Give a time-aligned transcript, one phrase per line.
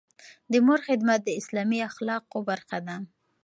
[0.51, 2.95] د مور خدمت د اسلامي اخلاقو برخه ده.